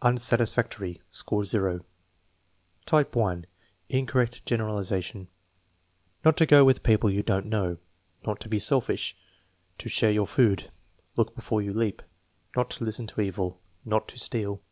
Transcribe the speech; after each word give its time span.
Unsatisfactory; 0.00 1.02
score 1.10 1.44
0. 1.44 1.84
Type 2.86 3.14
(1), 3.14 3.44
incorrect 3.90 4.46
generalization: 4.46 5.28
"Not 6.24 6.38
to 6.38 6.46
go 6.46 6.64
with 6.64 6.82
people 6.82 7.10
you 7.10 7.22
don't 7.22 7.44
know." 7.44 7.76
"Not 8.24 8.40
to 8.40 8.48
be 8.48 8.60
selfish." 8.60 9.14
"To 9.76 9.90
share 9.90 10.10
your 10.10 10.26
food."" 10.26 10.70
Look 11.18 11.34
before 11.36 11.60
you 11.60 11.74
leap*" 11.74 12.00
"Not 12.56 12.70
to 12.70 12.84
listen 12.84 13.06
to 13.08 13.20
evil." 13.20 13.60
"Not 13.84 14.08
to 14.08 14.18
steal." 14.18 14.62